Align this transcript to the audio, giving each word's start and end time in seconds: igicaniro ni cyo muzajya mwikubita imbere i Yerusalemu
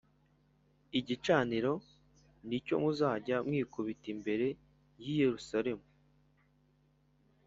igicaniro 0.99 1.73
ni 2.47 2.57
cyo 2.65 2.75
muzajya 2.83 3.37
mwikubita 3.47 4.07
imbere 4.15 4.47
i 5.05 5.09
Yerusalemu 5.19 5.85